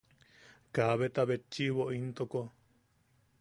[0.77, 2.41] Kaabeta betchiʼibo intoko.